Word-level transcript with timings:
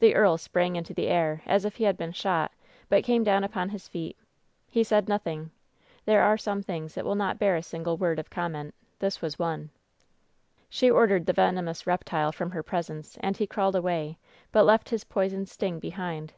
The 0.00 0.14
earl 0.14 0.36
sprang 0.36 0.76
into 0.76 0.92
the 0.92 1.06
air 1.08 1.40
as 1.46 1.64
if 1.64 1.76
he 1.76 1.84
had 1.84 1.96
been 1.96 2.12
shot, 2.12 2.52
but 2.90 3.04
came 3.04 3.24
down 3.24 3.42
upon 3.42 3.70
his 3.70 3.88
feet. 3.88 4.14
He 4.68 4.84
said 4.84 5.08
nothing. 5.08 5.50
There 6.04 6.20
are 6.20 6.36
some 6.36 6.62
things 6.62 6.94
that 6.94 7.06
will 7.06 7.14
not 7.14 7.38
bear 7.38 7.56
a 7.56 7.62
single 7.62 7.96
word 7.96 8.18
of 8.18 8.28
com* 8.28 8.52
ment. 8.52 8.74
This 8.98 9.22
was 9.22 9.38
one. 9.38 9.70
"She 10.68 10.90
ordered 10.90 11.24
the 11.24 11.32
venomous 11.32 11.86
reptile 11.86 12.32
from 12.32 12.50
her 12.50 12.62
presence, 12.62 13.16
and 13.22 13.34
he 13.38 13.46
crawled 13.46 13.76
away, 13.76 14.18
but 14.52 14.64
left 14.64 14.90
his 14.90 15.04
poisoned 15.04 15.48
sting 15.48 15.78
behind. 15.78 16.34